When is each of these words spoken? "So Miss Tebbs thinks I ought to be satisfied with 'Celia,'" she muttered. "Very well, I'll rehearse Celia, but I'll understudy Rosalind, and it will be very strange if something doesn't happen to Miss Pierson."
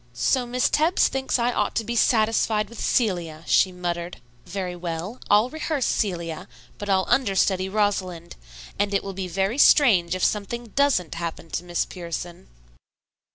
"So 0.15 0.47
Miss 0.47 0.67
Tebbs 0.67 1.09
thinks 1.09 1.37
I 1.37 1.51
ought 1.51 1.75
to 1.75 1.83
be 1.83 1.95
satisfied 1.95 2.69
with 2.69 2.79
'Celia,'" 2.83 3.43
she 3.45 3.71
muttered. 3.71 4.19
"Very 4.47 4.75
well, 4.75 5.21
I'll 5.29 5.51
rehearse 5.51 5.85
Celia, 5.85 6.47
but 6.79 6.89
I'll 6.89 7.05
understudy 7.07 7.69
Rosalind, 7.69 8.35
and 8.79 8.95
it 8.95 9.03
will 9.03 9.13
be 9.13 9.27
very 9.27 9.59
strange 9.59 10.15
if 10.15 10.23
something 10.23 10.69
doesn't 10.69 11.13
happen 11.13 11.51
to 11.51 11.63
Miss 11.63 11.85
Pierson." 11.85 12.47